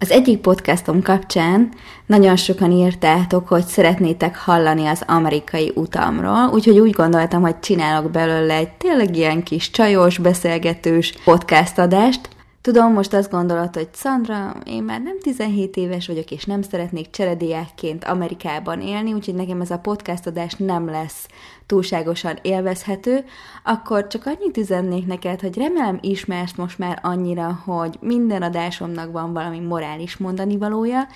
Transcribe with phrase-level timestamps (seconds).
[0.00, 1.68] Az egyik podcastom kapcsán
[2.06, 8.54] nagyon sokan írtátok, hogy szeretnétek hallani az amerikai utamról, úgyhogy úgy gondoltam, hogy csinálok belőle
[8.54, 12.28] egy tényleg ilyen kis csajos, beszélgetős podcast adást,
[12.68, 17.10] Tudom, most azt gondolod, hogy Sandra, én már nem 17 éves vagyok, és nem szeretnék
[17.10, 21.28] cserediákként Amerikában élni, úgyhogy nekem ez a podcast adás nem lesz
[21.66, 23.24] túlságosan élvezhető,
[23.64, 29.32] akkor csak annyit üzennék neked, hogy remélem ismersz most már annyira, hogy minden adásomnak van
[29.32, 31.06] valami morális mondani valója,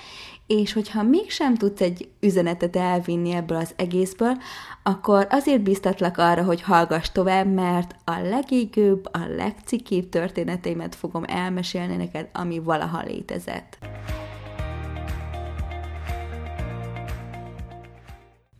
[0.60, 4.36] és hogyha mégsem tudsz egy üzenetet elvinni ebből az egészből,
[4.82, 11.96] akkor azért biztatlak arra, hogy hallgass tovább, mert a legégőbb, a legcikibb történeteimet fogom elmesélni
[11.96, 13.78] neked, ami valaha létezett.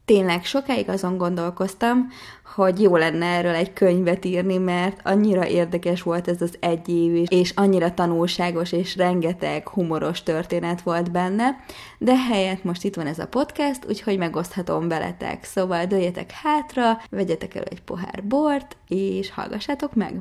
[0.05, 2.09] Tényleg sokáig azon gondolkoztam,
[2.55, 7.27] hogy jó lenne erről egy könyvet írni, mert annyira érdekes volt ez az egy év,
[7.29, 11.57] és annyira tanulságos, és rengeteg humoros történet volt benne,
[11.99, 15.45] de helyett most itt van ez a podcast, úgyhogy megoszthatom veletek.
[15.45, 20.21] Szóval dőljetek hátra, vegyetek elő egy pohár bort, és hallgassátok meg!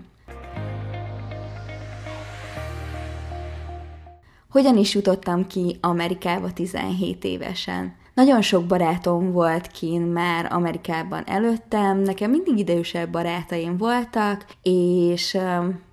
[4.50, 8.00] Hogyan is jutottam ki Amerikába 17 évesen?
[8.22, 15.38] Nagyon sok barátom volt kín már Amerikában előttem, nekem mindig idősebb barátaim voltak, és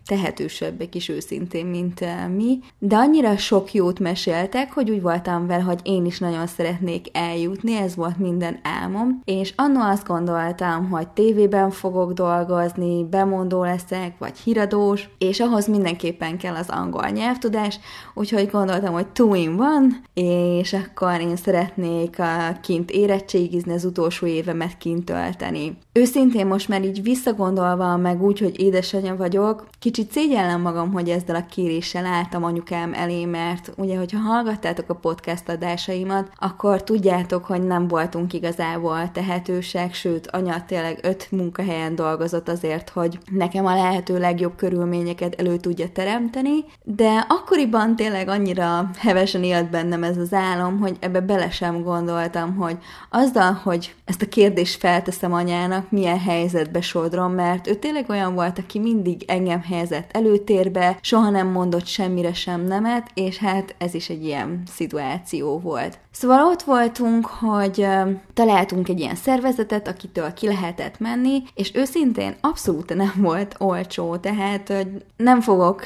[0.09, 5.63] tehetősebbek is őszintén, mint uh, mi, de annyira sok jót meséltek, hogy úgy voltam vele,
[5.63, 11.09] hogy én is nagyon szeretnék eljutni, ez volt minden álmom, és annó azt gondoltam, hogy
[11.09, 17.81] tévében fogok dolgozni, bemondó leszek, vagy híradós, és ahhoz mindenképpen kell az angol nyelvtudás,
[18.15, 22.17] úgyhogy gondoltam, hogy two one, és akkor én szeretnék
[22.63, 25.79] kint érettségizni, az utolsó évemet kint tölteni.
[25.93, 31.09] Őszintén most már így visszagondolva, meg úgy, hogy édesanyja vagyok, kicsit kicsit szégyellem magam, hogy
[31.09, 37.45] ezzel a kéréssel álltam anyukám elé, mert ugye, hogyha hallgattátok a podcast adásaimat, akkor tudjátok,
[37.45, 43.75] hogy nem voltunk igazából tehetősek, sőt, anya tényleg öt munkahelyen dolgozott azért, hogy nekem a
[43.75, 50.33] lehető legjobb körülményeket elő tudja teremteni, de akkoriban tényleg annyira hevesen élt bennem ez az
[50.33, 52.79] álom, hogy ebbe bele sem gondoltam, hogy
[53.11, 58.59] azzal, hogy ezt a kérdést felteszem anyának, milyen helyzetbe sodrom, mert ő tényleg olyan volt,
[58.59, 63.95] aki mindig engem helyez helyezett előtérbe, soha nem mondott semmire sem nemet, és hát ez
[63.95, 65.99] is egy ilyen szituáció volt.
[66.11, 67.87] Szóval ott voltunk, hogy
[68.35, 74.69] találtunk egy ilyen szervezetet, akitől ki lehetett menni, és őszintén abszolút nem volt olcsó, tehát
[74.69, 75.85] hogy nem fogok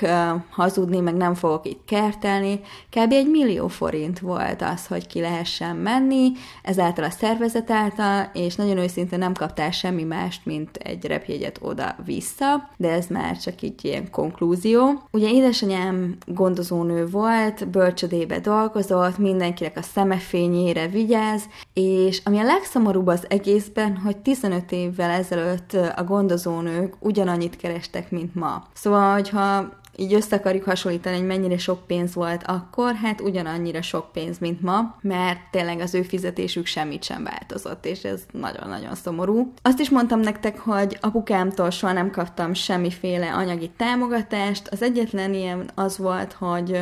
[0.50, 3.12] hazudni, meg nem fogok itt kertelni, kb.
[3.12, 6.32] egy millió forint volt az, hogy ki lehessen menni,
[6.62, 12.70] ezáltal a szervezet által, és nagyon őszintén nem kaptál semmi mást, mint egy repjegyet oda-vissza,
[12.76, 15.03] de ez már csak így ilyen konklúzió.
[15.10, 23.06] Ugye édesanyám gondozónő volt, bölcsödébe dolgozott, mindenkinek a szeme fényére vigyáz, és ami a legszomorúbb
[23.06, 28.62] az egészben, hogy 15 évvel ezelőtt a gondozónők ugyanannyit kerestek, mint ma.
[28.72, 34.12] Szóval, hogyha így össze akarjuk hasonlítani, hogy mennyire sok pénz volt akkor, hát ugyanannyira sok
[34.12, 39.52] pénz, mint ma, mert tényleg az ő fizetésük semmit sem változott, és ez nagyon-nagyon szomorú.
[39.62, 45.70] Azt is mondtam nektek, hogy apukámtól soha nem kaptam semmiféle anyagi támogatást, az egyetlen ilyen
[45.75, 46.81] az volt, hogy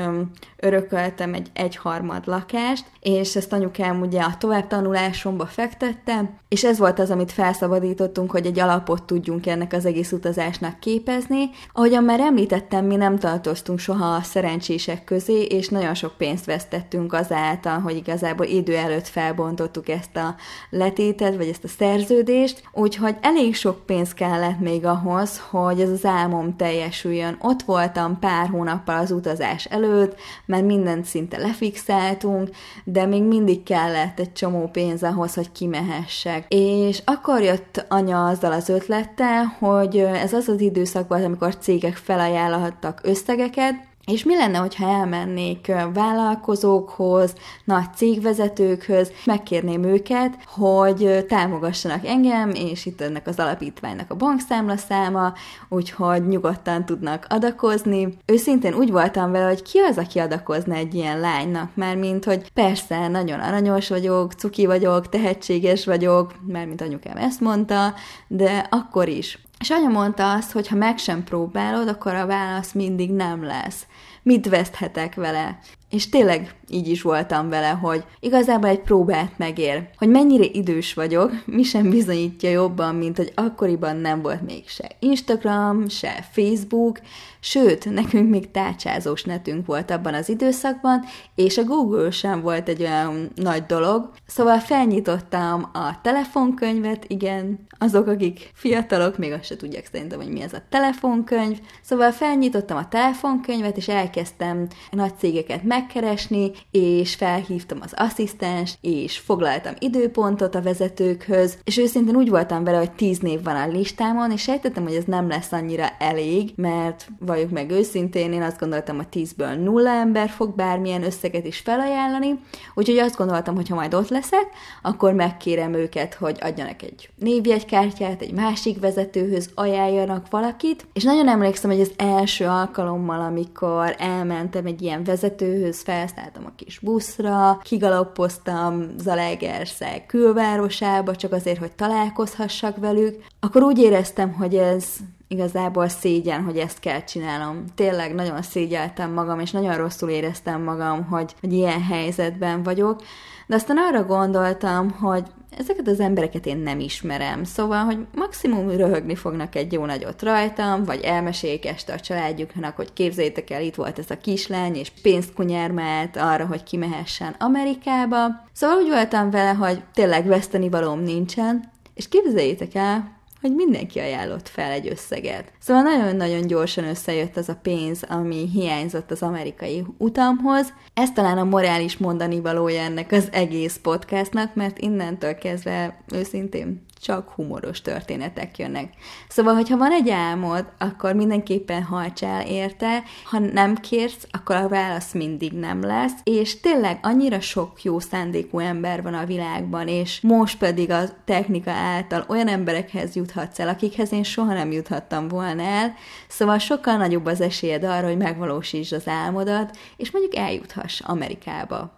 [0.56, 7.10] örököltem egy egyharmad lakást, és ezt anyukám ugye a továbbtanulásomba fektette, és ez volt az,
[7.10, 11.50] amit felszabadítottunk, hogy egy alapot tudjunk ennek az egész utazásnak képezni.
[11.72, 17.12] Ahogyan már említettem, mi nem tartoztunk soha a szerencsések közé, és nagyon sok pénzt vesztettünk
[17.12, 20.34] azáltal, hogy igazából idő előtt felbontottuk ezt a
[20.70, 26.04] letétet, vagy ezt a szerződést, úgyhogy elég sok pénz kellett még ahhoz, hogy ez az
[26.04, 27.36] álmom teljesüljön.
[27.40, 30.14] Ott voltam pár hónappal az utazás előtt,
[30.46, 32.48] mert mindent szinte lefixáltunk,
[32.84, 36.44] de még mindig kellett egy csomó pénz ahhoz, hogy kimehessek.
[36.48, 41.96] És akkor jött anya azzal az ötlettel, hogy ez az az időszak volt, amikor cégek
[41.96, 52.06] felajánlhattak kaptak összegeket, és mi lenne, hogyha elmennék vállalkozókhoz, nagy cégvezetőkhöz, megkérném őket, hogy támogassanak
[52.06, 55.32] engem, és itt ennek az alapítványnak a bankszámla száma,
[55.68, 58.16] úgyhogy nyugodtan tudnak adakozni.
[58.26, 62.52] Őszintén úgy voltam vele, hogy ki az, aki adakozna egy ilyen lánynak, mert mint hogy
[62.52, 67.94] persze, nagyon aranyos vagyok, cuki vagyok, tehetséges vagyok, mert mint anyukám ezt mondta,
[68.28, 72.72] de akkor is és anya mondta azt, hogy ha meg sem próbálod, akkor a válasz
[72.72, 73.86] mindig nem lesz.
[74.22, 75.58] Mit veszthetek vele?
[75.90, 79.88] És tényleg így is voltam vele, hogy igazából egy próbát megér.
[79.96, 84.90] Hogy mennyire idős vagyok, mi sem bizonyítja jobban, mint hogy akkoriban nem volt még se
[84.98, 87.00] Instagram, se Facebook,
[87.40, 92.82] sőt, nekünk még tárcsázós netünk volt abban az időszakban, és a Google sem volt egy
[92.82, 94.10] olyan nagy dolog.
[94.26, 100.42] Szóval felnyitottam a telefonkönyvet, igen, azok, akik fiatalok, még azt se tudják szerintem, hogy mi
[100.42, 101.58] ez a telefonkönyv.
[101.82, 109.74] Szóval felnyitottam a telefonkönyvet, és elkezdtem nagy cégeket megkeresni, és felhívtam az asszisztenst, és foglaltam
[109.78, 114.42] időpontot a vezetőkhöz, és őszintén úgy voltam vele, hogy tíz név van a listámon, és
[114.42, 119.08] sejtettem, hogy ez nem lesz annyira elég, mert valljuk meg őszintén, én azt gondoltam, hogy
[119.08, 122.40] tízből nulla ember fog bármilyen összeget is felajánlani,
[122.74, 124.46] úgyhogy azt gondoltam, hogy ha majd ott leszek,
[124.82, 131.70] akkor megkérem őket, hogy adjanak egy névjegykártyát, egy másik vezetőhöz ajánljanak valakit, és nagyon emlékszem,
[131.70, 140.06] hogy az első alkalommal, amikor elmentem egy ilyen vezetőhöz, felszálltam a kis buszra, kigaloppoztam Zalaegerszeg
[140.06, 144.84] külvárosába, csak azért, hogy találkozhassak velük, akkor úgy éreztem, hogy ez
[145.28, 147.64] igazából szégyen, hogy ezt kell csinálnom.
[147.74, 153.02] Tényleg nagyon szégyeltem magam, és nagyon rosszul éreztem magam, hogy, hogy ilyen helyzetben vagyok.
[153.46, 155.22] De aztán arra gondoltam, hogy
[155.58, 160.84] ezeket az embereket én nem ismerem, szóval, hogy maximum röhögni fognak egy jó nagyot rajtam,
[160.84, 165.32] vagy elmeséljék este a családjuknak, hogy képzeljétek el, itt volt ez a kislány, és pénzt
[165.32, 168.26] kunyermált arra, hogy kimehessen Amerikába.
[168.52, 174.48] Szóval úgy voltam vele, hogy tényleg veszteni valóm nincsen, és képzeljétek el, hogy mindenki ajánlott
[174.48, 175.52] fel egy összeget.
[175.58, 180.72] Szóval nagyon-nagyon gyorsan összejött az a pénz, ami hiányzott az amerikai utamhoz.
[180.94, 187.30] Ez talán a morális mondani valója ennek az egész podcastnak, mert innentől kezdve őszintén csak
[187.30, 188.92] humoros történetek jönnek.
[189.28, 195.12] Szóval, hogyha van egy álmod, akkor mindenképpen hajtsál érte, ha nem kérsz, akkor a válasz
[195.12, 200.58] mindig nem lesz, és tényleg annyira sok jó szándékú ember van a világban, és most
[200.58, 205.94] pedig a technika által olyan emberekhez juthatsz el, akikhez én soha nem juthattam volna el,
[206.28, 211.92] szóval sokkal nagyobb az esélyed arra, hogy megvalósítsd az álmodat, és mondjuk eljuthass Amerikába.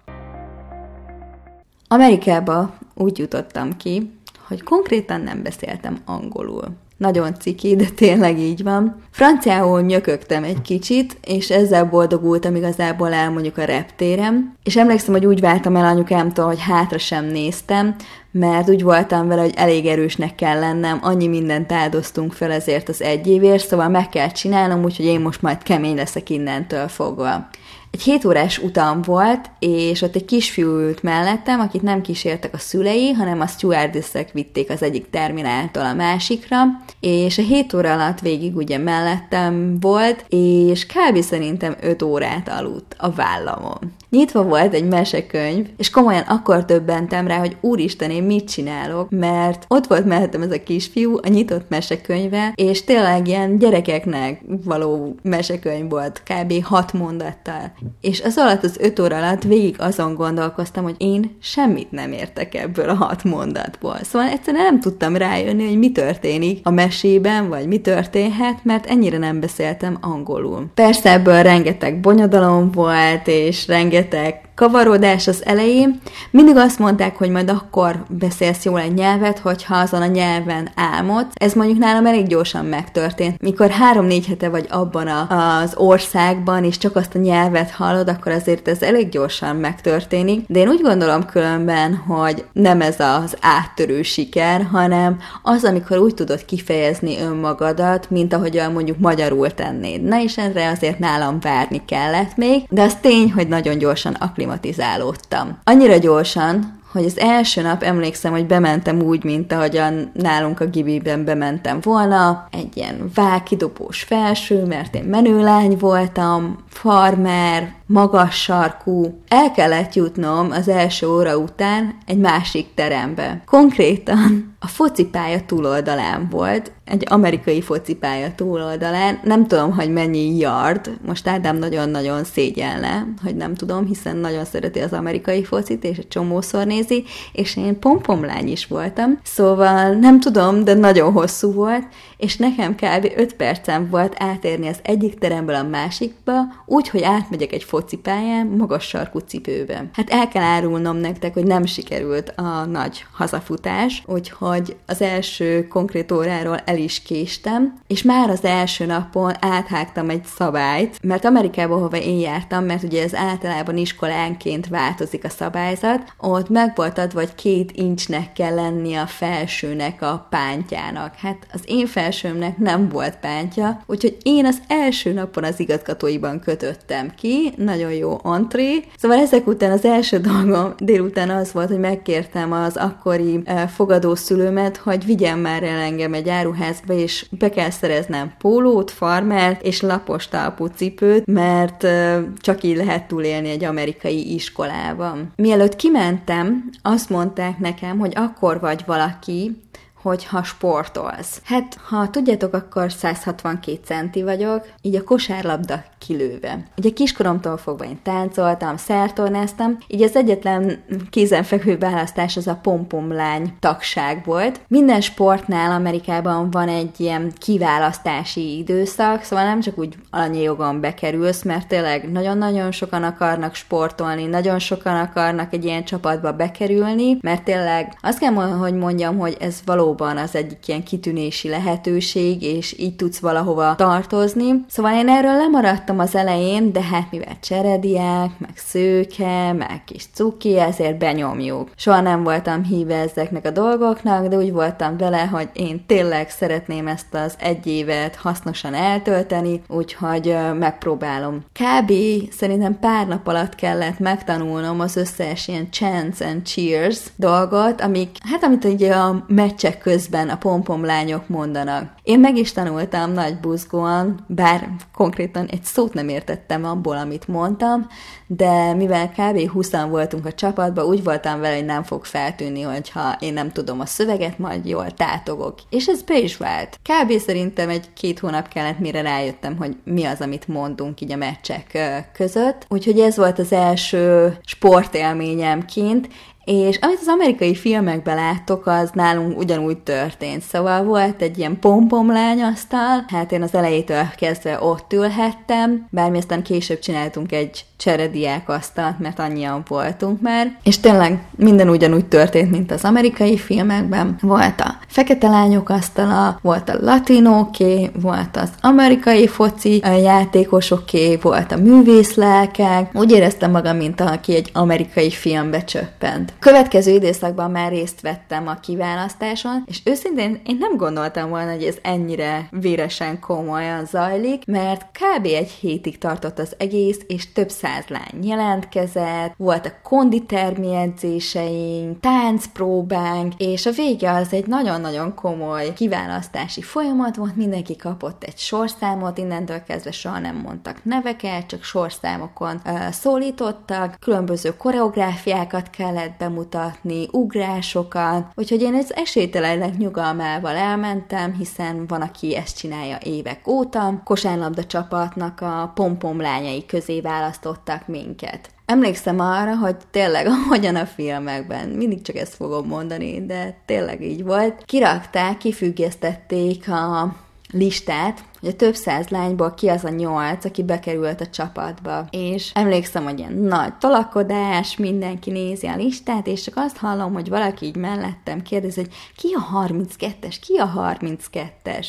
[1.88, 4.10] Amerikába úgy jutottam ki,
[4.52, 6.64] hogy konkrétan nem beszéltem angolul.
[6.96, 8.96] Nagyon ciki, de tényleg így van.
[9.10, 14.54] Franciául nyökögtem egy kicsit, és ezzel boldogultam igazából el mondjuk a reptérem.
[14.64, 17.94] És emlékszem, hogy úgy váltam el anyukámtól, hogy hátra sem néztem,
[18.30, 23.02] mert úgy voltam vele, hogy elég erősnek kell lennem, annyi mindent áldoztunk fel ezért az
[23.02, 27.48] egy évért, szóval meg kell csinálnom, úgyhogy én most majd kemény leszek innentől fogva.
[27.92, 32.58] Egy 7 órás utam volt, és ott egy kisfiú ült mellettem, akit nem kísértek a
[32.58, 36.58] szülei, hanem a stewardessek vitték az egyik termináltól a másikra,
[37.00, 41.20] és a 7 óra alatt végig ugye mellettem volt, és kb.
[41.20, 43.92] szerintem 5 órát aludt a vállamon.
[44.16, 49.64] Nyitva volt egy mesekönyv, és komolyan akkor többentem rá, hogy úristen, én mit csinálok, mert
[49.68, 55.90] ott volt mellettem ez a kisfiú, a nyitott mesekönyve, és tényleg ilyen gyerekeknek való mesekönyv
[55.90, 56.64] volt, kb.
[56.64, 57.72] hat mondattal.
[58.00, 62.54] És az alatt, az öt óra alatt végig azon gondolkoztam, hogy én semmit nem értek
[62.54, 63.98] ebből a hat mondatból.
[64.02, 69.18] Szóval egyszerűen nem tudtam rájönni, hogy mi történik a mesében, vagy mi történhet, mert ennyire
[69.18, 70.70] nem beszéltem angolul.
[70.74, 76.00] Persze ebből rengeteg bonyodalom volt, és rengeteg Attack kavarodás az elején.
[76.30, 81.32] Mindig azt mondták, hogy majd akkor beszélsz jól egy nyelvet, hogyha azon a nyelven álmodsz.
[81.34, 83.40] Ez mondjuk nálam elég gyorsan megtörtént.
[83.40, 85.26] Mikor három-négy hete vagy abban a,
[85.60, 90.44] az országban, és csak azt a nyelvet hallod, akkor azért ez elég gyorsan megtörténik.
[90.48, 96.14] De én úgy gondolom különben, hogy nem ez az áttörő siker, hanem az, amikor úgy
[96.14, 100.02] tudod kifejezni önmagadat, mint ahogy mondjuk magyarul tennéd.
[100.02, 104.16] Na és erre azért nálam várni kellett még, de az tény, hogy nagyon gyorsan
[104.52, 105.58] akklimatizálódtam.
[105.64, 111.24] Annyira gyorsan, hogy az első nap emlékszem, hogy bementem úgy, mint ahogyan nálunk a gibiben
[111.24, 119.22] bementem volna, egy ilyen vákidobós felső, mert én menőlány voltam, farmer, magas sarkú.
[119.28, 123.42] El kellett jutnom az első óra után egy másik terembe.
[123.46, 131.28] Konkrétan a focipálya túloldalán volt, egy amerikai focipálya túloldalán, nem tudom, hogy mennyi yard, most
[131.28, 136.66] Ádám nagyon-nagyon szégyelne, hogy nem tudom, hiszen nagyon szereti az amerikai focit, és egy csomószor
[136.66, 142.74] nézi, és én pompomlány is voltam, szóval nem tudom, de nagyon hosszú volt, és nekem
[142.74, 143.12] kb.
[143.16, 146.34] 5 percem volt átérni az egyik teremből a másikba,
[146.66, 149.90] úgy, hogy átmegyek egy focipályán, magas sarkú cipőben.
[149.92, 156.12] Hát el kell árulnom nektek, hogy nem sikerült a nagy hazafutás, úgyhogy az első konkrét
[156.12, 161.96] óráról el is késtem, és már az első napon áthágtam egy szabályt, mert Amerikában, hova
[161.96, 167.34] én jártam, mert ugye ez általában iskolánként változik a szabályzat, ott meg volt adva, hogy
[167.34, 171.14] két incsnek kell lenni a felsőnek a pántjának.
[171.14, 177.14] Hát az én felsőmnek nem volt pántja, úgyhogy én az első napon az igazgatóiban kötöttem
[177.16, 178.84] ki, nagyon jó antré.
[178.96, 184.76] Szóval ezek után az első dolgom délután az volt, hogy megkértem az akkori eh, fogadószülőmet,
[184.76, 190.28] hogy vigyen már el engem egy áruházba, és be kell szereznem pólót, farmert és lapos
[190.28, 195.32] talpú cipőt, mert eh, csak így lehet túlélni egy amerikai iskolában.
[195.36, 199.62] Mielőtt kimentem, azt mondták nekem, hogy akkor vagy valaki,
[200.02, 201.40] hogyha sportolsz.
[201.44, 206.64] Hát, ha tudjátok, akkor 162 centi vagyok, így a kosárlabda kilőve.
[206.76, 214.22] Ugye kiskoromtól fogva én táncoltam, szertornáztam, így az egyetlen kézenfekvő választás az a pompomlány tagság
[214.24, 214.60] volt.
[214.68, 219.94] Minden sportnál Amerikában van egy ilyen kiválasztási időszak, szóval nem csak úgy
[220.42, 227.18] jogon bekerülsz, mert tényleg nagyon-nagyon sokan akarnak sportolni, nagyon sokan akarnak egy ilyen csapatba bekerülni,
[227.20, 229.60] mert tényleg azt kell, hogy mondjam, hogy ez
[229.98, 234.64] valóban az egyik ilyen kitűnési lehetőség, és így tudsz valahova tartozni.
[234.68, 240.58] Szóval én erről lemaradtam az elején, de hát mivel cserediák, meg szőke, meg kis cuki,
[240.58, 241.70] ezért benyomjuk.
[241.76, 246.86] Soha nem voltam híve ezeknek a dolgoknak, de úgy voltam vele, hogy én tényleg szeretném
[246.86, 251.44] ezt az egy évet hasznosan eltölteni, úgyhogy megpróbálom.
[251.52, 251.92] Kb.
[252.30, 258.44] szerintem pár nap alatt kellett megtanulnom az összes ilyen chance and cheers dolgot, amik, hát
[258.44, 261.92] amit ugye a meccsek közben a pompomlányok mondanak.
[262.02, 267.86] Én meg is tanultam nagy buzgóan, bár konkrétan egy szót nem értettem abból, amit mondtam,
[268.26, 269.50] de mivel kb.
[269.50, 273.80] 20 voltunk a csapatban, úgy voltam vele, hogy nem fog feltűnni, hogyha én nem tudom
[273.80, 275.54] a szöveget, majd jól tátogok.
[275.70, 276.78] És ez be is vált.
[276.82, 277.18] Kb.
[277.18, 281.78] szerintem egy-két hónap kellett, mire rájöttem, hogy mi az, amit mondunk így a meccsek
[282.12, 282.66] között.
[282.68, 286.08] Úgyhogy ez volt az első sportélményem kint,
[286.44, 290.42] és amit az amerikai filmekben láttok, az nálunk ugyanúgy történt.
[290.42, 296.42] Szóval volt egy ilyen pompomlány asztal, hát én az elejétől kezdve ott ülhettem, bármi aztán
[296.42, 302.70] később csináltunk egy cserediák asztalt, mert annyian voltunk már, és tényleg minden ugyanúgy történt, mint
[302.70, 304.16] az amerikai filmekben.
[304.20, 311.56] Volt a fekete lányok asztala, volt a latinóké, volt az amerikai foci játékosoké, volt a
[311.56, 312.90] művészlelkek.
[312.94, 316.31] Úgy éreztem magam, mint aki egy amerikai filmbe csöppent.
[316.38, 321.76] Következő időszakban már részt vettem a kiválasztáson, és őszintén én nem gondoltam volna, hogy ez
[321.82, 325.24] ennyire véresen komolyan zajlik, mert kb.
[325.24, 333.66] egy hétig tartott az egész, és több száz lány jelentkezett, voltak konditermi edzéseink, táncpróbánk, és
[333.66, 339.90] a vége az egy nagyon-nagyon komoly kiválasztási folyamat volt, mindenki kapott egy sorszámot, innentől kezdve
[339.90, 348.74] soha nem mondtak neveket, csak sorszámokon uh, szólítottak, különböző koreográfiákat kellett bemutatni, ugrásokat, úgyhogy én
[348.74, 354.00] ez esélytelenek nyugalmával elmentem, hiszen van, aki ezt csinálja évek óta.
[354.04, 358.50] Kosárlabda csapatnak a pompom lányai közé választott támogattak minket.
[358.66, 364.24] Emlékszem arra, hogy tényleg, ahogyan a filmekben, mindig csak ezt fogom mondani, de tényleg így
[364.24, 367.14] volt, kirakták, kifüggesztették a
[367.52, 372.06] listát, hogy a több száz lányból ki az a nyolc, aki bekerült a csapatba.
[372.10, 377.28] És emlékszem, hogy ilyen nagy tolakodás, mindenki nézi a listát, és csak azt hallom, hogy
[377.28, 381.86] valaki így mellettem kérdezi, hogy ki a 32-es, ki a 32-es.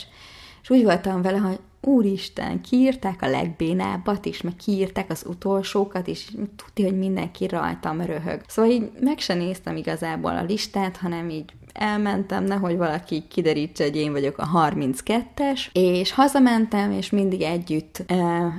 [0.62, 6.28] És úgy voltam vele, hogy úristen, kiírták a legbénábbat is, meg kiírták az utolsókat is,
[6.56, 8.42] tudja, hogy mindenki rajtam röhög.
[8.48, 13.96] Szóval így meg se néztem igazából a listát, hanem így elmentem, nehogy valaki kiderítse, hogy
[13.96, 18.16] én vagyok a 32-es, és hazamentem, és mindig együtt e,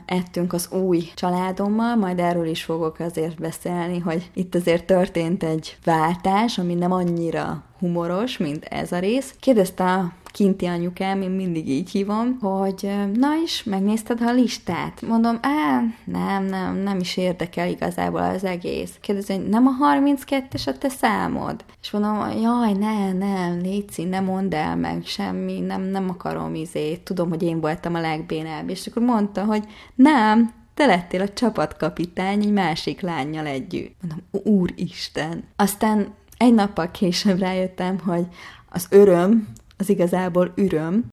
[0.06, 5.76] ettünk az új családommal, majd erről is fogok azért beszélni, hogy itt azért történt egy
[5.85, 9.35] váltás, ami nem annyira humoros, mint ez a rész.
[9.40, 15.02] Kérdezte a kinti anyukám, én mindig így hívom, hogy na is, megnézted a listát?
[15.02, 18.97] Mondom, á, nem, nem, nem is érdekel igazából az egész.
[19.00, 21.64] Kérdezi, hogy nem a 32-es a te számod?
[21.83, 27.00] És mondom, jaj, ne, nem, Léci, ne mondd el meg semmi, nem, nem akarom izét,
[27.00, 28.69] tudom, hogy én voltam a legbénább.
[28.69, 29.64] És akkor mondta, hogy
[29.95, 33.95] nem, te lettél a csapatkapitány egy másik lányjal együtt.
[34.00, 35.45] Mondom, úristen.
[35.57, 38.26] Aztán egy nappal később rájöttem, hogy
[38.68, 39.48] az öröm
[39.78, 41.06] az igazából üröm.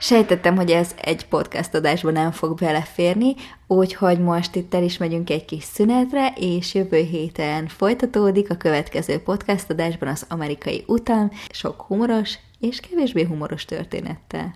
[0.00, 3.34] Sejtettem, hogy ez egy podcast adásban nem fog beleférni,
[3.66, 9.18] úgyhogy most itt el is megyünk egy kis szünetre, és jövő héten folytatódik a következő
[9.18, 14.54] podcast adásban az amerikai utam, sok humoros és kevésbé humoros történettel.